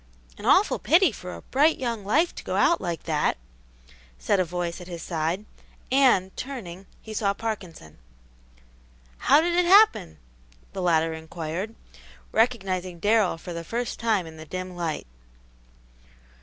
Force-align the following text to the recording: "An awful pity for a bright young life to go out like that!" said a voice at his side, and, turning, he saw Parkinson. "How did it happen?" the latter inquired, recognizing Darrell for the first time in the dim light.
"An 0.35 0.47
awful 0.47 0.79
pity 0.79 1.11
for 1.11 1.35
a 1.35 1.43
bright 1.43 1.77
young 1.77 2.03
life 2.03 2.33
to 2.33 2.43
go 2.43 2.55
out 2.55 2.81
like 2.81 3.03
that!" 3.03 3.37
said 4.17 4.39
a 4.39 4.43
voice 4.43 4.81
at 4.81 4.87
his 4.87 5.03
side, 5.03 5.45
and, 5.91 6.35
turning, 6.35 6.87
he 7.03 7.13
saw 7.13 7.35
Parkinson. 7.35 7.99
"How 9.19 9.41
did 9.41 9.53
it 9.53 9.65
happen?" 9.65 10.17
the 10.73 10.81
latter 10.81 11.13
inquired, 11.13 11.75
recognizing 12.31 12.97
Darrell 12.97 13.37
for 13.37 13.53
the 13.53 13.63
first 13.63 13.99
time 13.99 14.25
in 14.25 14.37
the 14.37 14.45
dim 14.45 14.75
light. 14.75 15.05